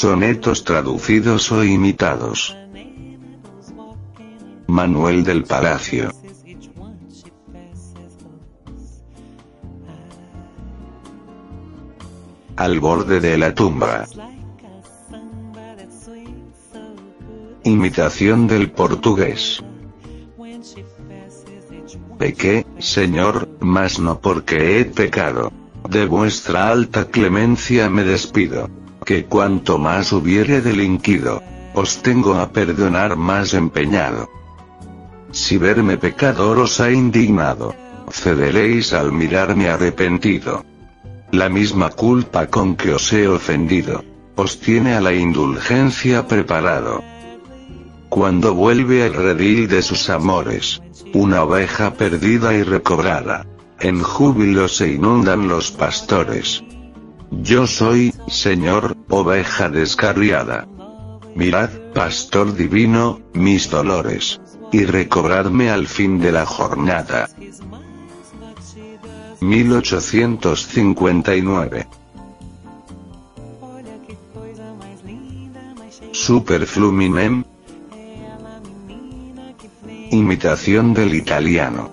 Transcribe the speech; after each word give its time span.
Sonetos 0.00 0.62
traducidos 0.62 1.50
o 1.50 1.64
imitados. 1.64 2.56
Manuel 4.68 5.24
del 5.24 5.42
Palacio. 5.42 6.12
Al 12.54 12.78
borde 12.78 13.18
de 13.18 13.38
la 13.38 13.52
tumba. 13.52 14.06
Imitación 17.64 18.46
del 18.46 18.70
portugués. 18.70 19.64
Pequé, 22.18 22.66
Señor, 22.78 23.48
mas 23.58 23.98
no 23.98 24.20
porque 24.20 24.78
he 24.78 24.84
pecado. 24.84 25.50
De 25.90 26.06
vuestra 26.06 26.68
alta 26.68 27.06
clemencia 27.06 27.90
me 27.90 28.04
despido. 28.04 28.70
Que 29.08 29.24
cuanto 29.24 29.78
más 29.78 30.12
hubiere 30.12 30.60
delinquido, 30.60 31.42
os 31.72 32.02
tengo 32.02 32.34
a 32.34 32.52
perdonar 32.52 33.16
más 33.16 33.54
empeñado. 33.54 34.28
Si 35.30 35.56
verme 35.56 35.96
pecador 35.96 36.58
os 36.58 36.78
ha 36.78 36.90
indignado, 36.90 37.74
cederéis 38.10 38.92
al 38.92 39.10
mirarme 39.12 39.70
arrepentido. 39.70 40.62
La 41.32 41.48
misma 41.48 41.88
culpa 41.88 42.48
con 42.48 42.76
que 42.76 42.92
os 42.92 43.10
he 43.14 43.26
ofendido, 43.26 44.04
os 44.36 44.60
tiene 44.60 44.92
a 44.92 45.00
la 45.00 45.14
indulgencia 45.14 46.26
preparado. 46.26 47.02
Cuando 48.10 48.52
vuelve 48.52 49.04
al 49.04 49.14
redil 49.14 49.68
de 49.68 49.80
sus 49.80 50.10
amores, 50.10 50.82
una 51.14 51.44
oveja 51.44 51.94
perdida 51.94 52.52
y 52.52 52.62
recobrada, 52.62 53.46
en 53.80 54.02
júbilo 54.02 54.68
se 54.68 54.92
inundan 54.92 55.48
los 55.48 55.70
pastores. 55.70 56.62
Yo 57.30 57.66
soy, 57.66 58.14
Señor, 58.26 58.97
oveja 59.08 59.68
descarriada. 59.68 60.68
Mirad, 61.34 61.70
pastor 61.94 62.54
divino, 62.54 63.20
mis 63.32 63.70
dolores. 63.70 64.40
Y 64.72 64.84
recobradme 64.84 65.70
al 65.70 65.86
fin 65.86 66.20
de 66.20 66.32
la 66.32 66.44
jornada. 66.44 67.30
1859 69.40 71.86
Superfluminem 76.12 77.44
Imitación 80.10 80.94
del 80.94 81.14
italiano 81.14 81.92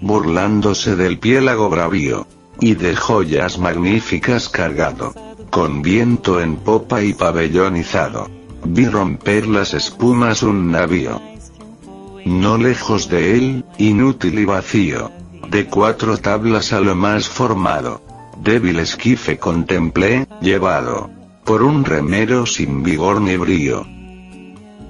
burlándose 0.00 0.96
del 0.96 1.18
piélago 1.18 1.70
bravío. 1.70 2.26
Y 2.60 2.74
de 2.74 2.96
joyas 2.96 3.58
magníficas 3.58 4.48
cargado. 4.48 5.14
Con 5.50 5.82
viento 5.82 6.40
en 6.40 6.56
popa 6.56 7.02
y 7.02 7.14
pabellonizado. 7.14 8.28
Vi 8.64 8.86
romper 8.86 9.46
las 9.46 9.74
espumas 9.74 10.42
un 10.42 10.70
navío. 10.70 11.20
No 12.24 12.58
lejos 12.58 13.08
de 13.08 13.36
él, 13.36 13.64
inútil 13.78 14.38
y 14.40 14.44
vacío. 14.44 15.10
De 15.48 15.66
cuatro 15.66 16.18
tablas 16.18 16.72
a 16.72 16.80
lo 16.80 16.94
más 16.94 17.28
formado. 17.28 18.02
Débil 18.42 18.78
esquife 18.80 19.38
contemplé, 19.38 20.26
llevado. 20.40 21.10
Por 21.44 21.62
un 21.62 21.84
remero 21.84 22.44
sin 22.44 22.82
vigor 22.82 23.20
ni 23.20 23.36
brío. 23.36 23.86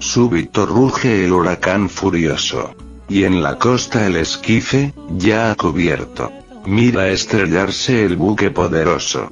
Súbito 0.01 0.67
ruge 0.67 1.25
el 1.25 1.33
huracán 1.33 1.89
furioso. 1.89 2.75
Y 3.09 3.25
en 3.25 3.43
la 3.43 3.59
costa 3.59 4.07
el 4.07 4.17
esquife, 4.17 4.93
ya 5.17 5.55
cubierto. 5.55 6.31
Mira 6.67 7.09
estrellarse 7.09 8.05
el 8.05 8.17
buque 8.17 8.51
poderoso. 8.51 9.31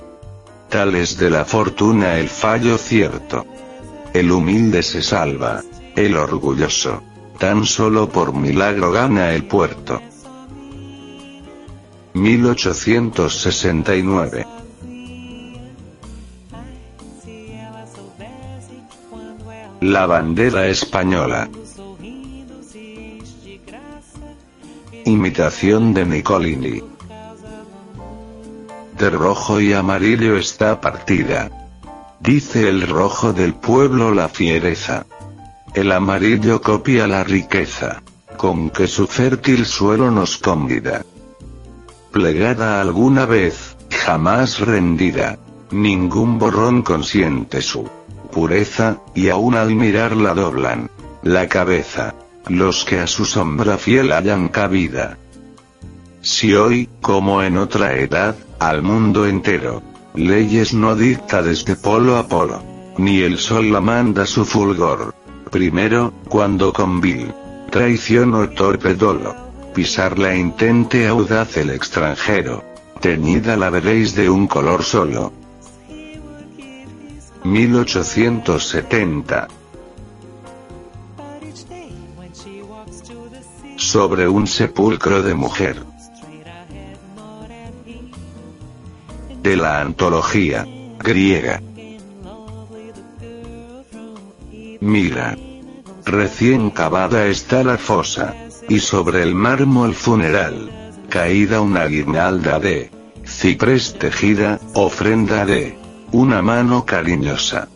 Tal 0.68 0.94
es 0.94 1.18
de 1.18 1.30
la 1.30 1.44
fortuna 1.44 2.18
el 2.18 2.28
fallo 2.28 2.78
cierto. 2.78 3.44
El 4.12 4.30
humilde 4.32 4.82
se 4.82 5.02
salva. 5.02 5.62
El 5.94 6.16
orgulloso. 6.16 7.02
Tan 7.38 7.64
solo 7.64 8.08
por 8.08 8.32
milagro 8.32 8.90
gana 8.90 9.32
el 9.32 9.44
puerto. 9.44 10.02
1869. 12.14 14.46
La 19.82 20.06
bandera 20.06 20.66
española. 20.66 21.50
Imitación 25.04 25.92
de 25.92 26.06
Nicolini. 26.06 26.95
Rojo 28.98 29.60
y 29.60 29.72
amarillo 29.72 30.36
está 30.36 30.80
partida. 30.80 31.50
Dice 32.20 32.68
el 32.68 32.86
rojo 32.86 33.32
del 33.32 33.54
pueblo 33.54 34.12
la 34.12 34.28
fiereza. 34.28 35.06
El 35.74 35.92
amarillo 35.92 36.62
copia 36.62 37.06
la 37.06 37.22
riqueza. 37.22 38.02
Con 38.36 38.70
que 38.70 38.86
su 38.86 39.06
fértil 39.06 39.66
suelo 39.66 40.10
nos 40.10 40.38
convida. 40.38 41.04
Plegada 42.12 42.80
alguna 42.80 43.26
vez, 43.26 43.76
jamás 43.90 44.60
rendida. 44.60 45.38
Ningún 45.70 46.38
borrón 46.38 46.82
consiente 46.82 47.62
su 47.62 47.88
pureza, 48.32 48.98
y 49.14 49.28
aún 49.28 49.54
al 49.54 49.74
mirarla 49.74 50.34
doblan 50.34 50.90
la 51.22 51.48
cabeza 51.48 52.14
los 52.48 52.84
que 52.84 53.00
a 53.00 53.06
su 53.06 53.24
sombra 53.24 53.78
fiel 53.78 54.12
hayan 54.12 54.48
cabida. 54.48 55.18
Si 56.20 56.54
hoy, 56.54 56.88
como 57.00 57.42
en 57.42 57.56
otra 57.56 57.94
edad, 57.94 58.36
al 58.58 58.82
mundo 58.82 59.26
entero, 59.26 59.82
leyes 60.14 60.74
no 60.74 60.96
dicta 60.96 61.42
desde 61.42 61.76
polo 61.76 62.16
a 62.16 62.26
polo, 62.26 62.60
ni 62.98 63.20
el 63.20 63.38
sol 63.38 63.72
la 63.72 63.80
manda 63.80 64.26
su 64.26 64.44
fulgor. 64.44 65.14
Primero, 65.50 66.12
cuando 66.28 66.72
con 66.72 67.00
vil 67.00 67.32
traición 67.70 68.34
o 68.34 68.48
torpe 68.48 68.94
dolo, 68.94 69.34
pisarla 69.74 70.34
intente 70.34 71.06
audaz 71.06 71.56
el 71.58 71.70
extranjero, 71.70 72.64
teñida 73.00 73.56
la 73.56 73.70
veréis 73.70 74.14
de 74.14 74.30
un 74.30 74.46
color 74.46 74.82
solo. 74.82 75.32
1870 77.44 79.48
sobre 83.76 84.26
un 84.26 84.46
sepulcro 84.46 85.22
de 85.22 85.34
mujer. 85.34 85.95
De 89.46 89.56
la 89.56 89.80
antología 89.80 90.66
griega. 90.98 91.62
Mira. 94.80 95.38
Recién 96.04 96.70
cavada 96.70 97.26
está 97.26 97.62
la 97.62 97.78
fosa. 97.78 98.34
Y 98.68 98.80
sobre 98.80 99.22
el 99.22 99.36
mármol 99.36 99.94
funeral. 99.94 100.68
Caída 101.08 101.60
una 101.60 101.84
guirnalda 101.86 102.58
de 102.58 102.90
ciprés 103.24 103.94
tejida, 103.96 104.58
ofrenda 104.74 105.46
de 105.46 105.78
una 106.10 106.42
mano 106.42 106.84
cariñosa. 106.84 107.68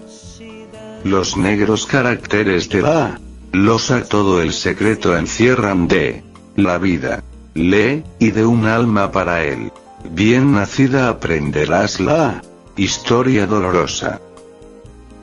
Los 1.05 1.37
negros 1.37 1.87
caracteres 1.87 2.69
de 2.69 2.83
la 2.83 3.21
Losa 3.53 4.03
todo 4.03 4.43
el 4.43 4.53
secreto 4.55 5.17
encierran 5.17 5.87
de 5.87 6.25
la 6.57 6.79
vida. 6.79 7.23
Lee, 7.55 8.03
y 8.19 8.33
de 8.33 8.45
un 8.45 8.67
alma 8.67 9.13
para 9.13 9.45
él. 9.45 9.71
Bien 10.09 10.53
nacida 10.53 11.09
aprenderás 11.09 12.01
la 12.01 12.43
historia 12.77 13.47
dolorosa. 13.47 14.21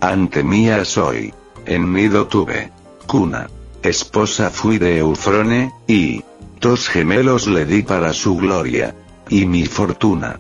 Ante 0.02 0.44
mía 0.44 0.86
soy. 0.86 1.34
En 1.66 1.94
nido 1.94 2.28
tuve. 2.28 2.72
Cuna. 3.08 3.50
Esposa 3.82 4.50
fui 4.50 4.78
de 4.78 5.00
Eufrone, 5.00 5.72
y 5.88 6.24
dos 6.60 6.90
gemelos 6.90 7.48
le 7.48 7.66
di 7.66 7.84
para 7.84 8.14
su 8.14 8.38
gloria. 8.38 8.96
Y 9.30 9.46
mi 9.46 9.66
fortuna. 9.66 10.40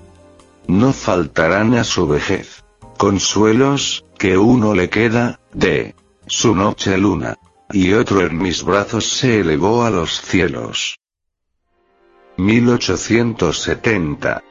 No 0.68 0.94
faltarán 0.94 1.75
a 1.75 1.84
su 1.84 2.07
vejez. 2.07 2.63
Consuelos, 2.98 4.06
que 4.18 4.38
uno 4.38 4.74
le 4.74 4.89
queda, 4.89 5.39
de 5.54 5.95
su 6.25 6.56
noche 6.56 6.98
luna 6.98 7.38
y 7.72 7.94
otro 7.94 8.25
en 8.25 8.38
mis 8.38 8.63
brazos 8.63 9.06
se 9.06 9.42
elevó 9.42 9.84
a 9.84 9.89
los 9.89 10.22
cielos. 10.22 11.00
1870 12.38 14.42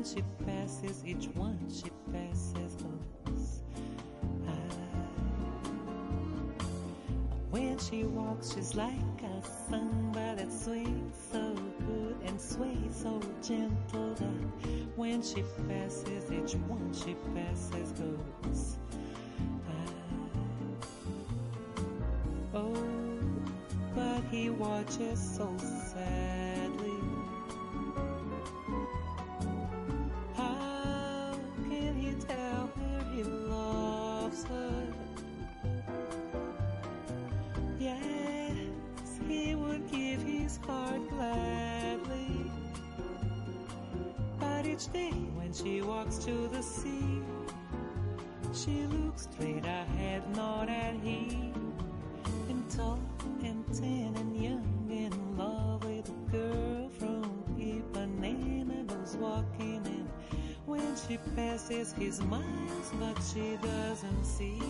When 0.00 0.08
she 0.08 0.24
passes, 0.46 1.04
each 1.04 1.26
one 1.34 1.58
she 1.68 1.90
passes 2.10 2.74
goes. 2.76 3.60
When 7.50 7.78
she 7.78 8.04
walks, 8.04 8.54
she's 8.54 8.74
like 8.74 8.94
a 9.22 9.42
samba 9.68 10.36
that 10.36 10.50
swings 10.50 11.14
so 11.30 11.54
good 11.86 12.16
and 12.24 12.40
sways 12.40 12.96
so 12.96 13.20
gentle 13.42 14.14
that 14.14 14.88
when 14.96 15.20
she 15.20 15.44
passes, 15.68 16.32
each 16.32 16.54
one 16.60 16.94
she 16.94 17.14
passes 17.34 17.92
goes. 17.92 18.78
Oh, 22.54 22.74
but 23.94 24.22
he 24.30 24.48
watches 24.48 25.20
so 25.36 25.54
sadly. 25.58 26.49
Each 44.80 44.92
day 44.92 45.10
when 45.34 45.52
she 45.52 45.82
walks 45.82 46.16
to 46.18 46.48
the 46.48 46.62
sea, 46.62 47.20
she 48.54 48.86
looks 48.86 49.28
straight 49.32 49.64
ahead, 49.64 50.22
not 50.34 50.68
at 50.68 50.94
him. 50.94 51.52
And 52.48 52.70
tall 52.70 52.98
and 53.42 53.64
tan 53.74 54.14
and 54.16 54.42
young 54.42 54.88
in 54.90 55.36
love 55.36 55.84
with 55.84 56.08
a 56.08 56.30
girl 56.32 56.88
from 56.98 57.44
Ipanema 57.58 58.86
goes 58.86 59.16
walking 59.16 59.84
in. 59.84 60.08
When 60.66 60.96
she 60.96 61.18
passes, 61.34 61.94
he 61.98 62.10
smiles, 62.10 62.92
but 62.98 63.20
she 63.20 63.58
doesn't 63.62 64.24
see. 64.24 64.62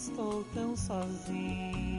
Estou 0.00 0.42
tão 0.54 0.74
sozinha. 0.74 1.89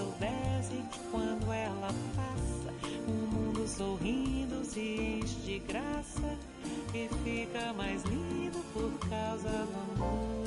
Soubesse 0.00 0.82
quando 1.10 1.52
ela 1.52 1.90
passa, 2.16 2.72
o 3.06 3.10
mundo 3.10 3.68
sorrindo 3.68 4.64
se 4.64 4.80
enche 4.80 5.36
de 5.40 5.58
graça 5.58 6.38
e 6.94 7.08
fica 7.22 7.72
mais 7.74 8.02
lindo 8.04 8.58
por 8.72 8.90
causa 9.10 9.48
do 9.50 10.02
amor. 10.02 10.40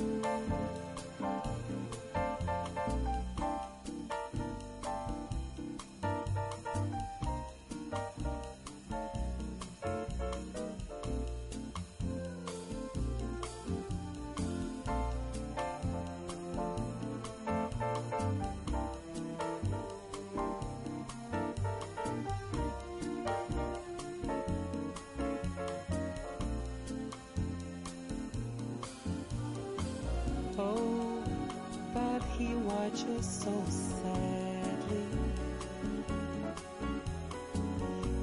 He 32.44 32.56
watches 32.56 33.26
so 33.26 33.54
sadly. 33.70 35.08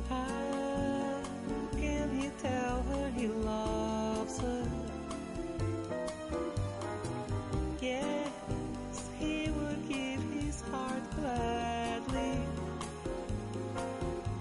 How 0.09 1.23
can 1.73 2.11
he 2.19 2.31
tell 2.43 2.83
her 2.83 3.11
he 3.17 3.29
loves 3.29 4.41
her? 4.41 4.67
Yes, 7.81 9.09
he 9.19 9.51
would 9.51 9.89
give 9.89 10.23
his 10.39 10.61
heart 10.71 11.05
gladly. 11.19 12.39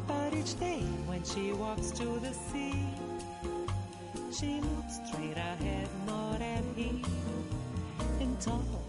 But 0.08 0.34
each 0.34 0.60
day 0.60 0.84
when 1.08 1.24
she 1.24 1.54
walks 1.54 1.92
to 1.92 2.06
the 2.20 2.34
sea, 2.52 2.86
she 4.32 4.60
looks 4.62 5.00
straight 5.08 5.38
ahead, 5.38 5.88
not 6.06 6.42
at 6.42 6.66
him 6.76 7.02
and 8.20 8.40
tall 8.42 8.89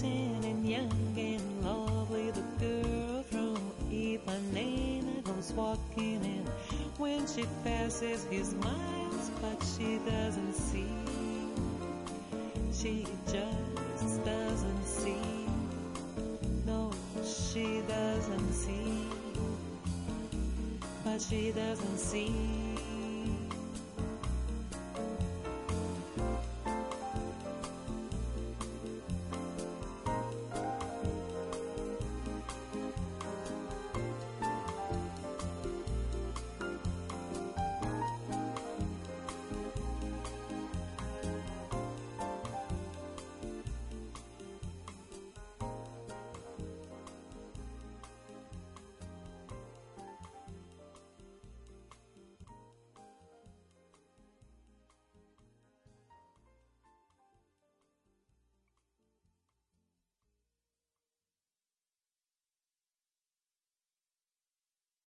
tan 0.00 0.44
and 0.44 0.68
young 0.68 0.92
and 1.16 1.18
in 1.18 1.64
love 1.64 2.08
with 2.10 2.38
a 2.38 2.64
girl 2.64 3.22
from 3.24 3.56
Ipanema 3.90 5.24
goes 5.24 5.52
walking 5.52 6.22
in. 6.24 6.46
When 6.98 7.26
she 7.26 7.44
passes, 7.64 8.24
he 8.30 8.44
smiles, 8.44 9.30
but 9.42 9.60
she 9.76 9.98
doesn't 10.08 10.54
see. 10.54 10.86
She 12.72 13.06
just 13.26 14.24
doesn't 14.24 14.84
see. 14.84 15.46
No, 16.64 16.92
she 17.24 17.82
doesn't 17.88 18.52
see. 18.52 19.04
But 21.04 21.20
she 21.20 21.50
doesn't 21.50 21.98
see. 21.98 22.67